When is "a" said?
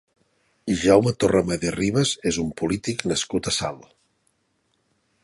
3.53-3.57